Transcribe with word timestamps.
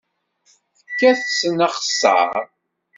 Fket-asen 0.51 1.57
axeṣṣar. 1.67 2.29